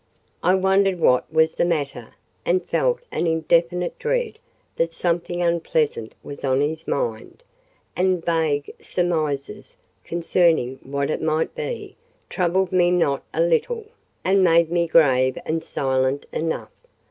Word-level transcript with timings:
I 0.41 0.55
wondered 0.55 0.99
what 0.99 1.31
was 1.31 1.53
the 1.53 1.63
matter, 1.63 2.15
and 2.43 2.65
felt 2.67 3.01
an 3.11 3.27
indefinite 3.27 3.99
dread 3.99 4.39
that 4.75 4.93
something 4.93 5.43
unpleasant 5.43 6.13
was 6.23 6.43
on 6.43 6.59
his 6.59 6.87
mind; 6.87 7.43
and 7.95 8.25
vague 8.25 8.73
surmises, 8.81 9.77
concerning 10.03 10.79
what 10.81 11.11
it 11.11 11.21
might 11.21 11.53
be, 11.53 11.97
troubled 12.31 12.71
me 12.71 12.89
not 12.89 13.23
a 13.31 13.41
little, 13.43 13.85
and 14.25 14.43
made 14.43 14.71
me 14.71 14.87
grave 14.87 15.37
and 15.45 15.63
silent 15.63 16.25
enough. 16.33 16.71